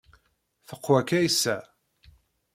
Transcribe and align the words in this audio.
Teqwa 0.67 1.01
Kaysa. 1.09 1.57